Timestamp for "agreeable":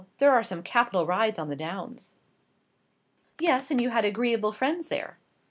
4.03-4.51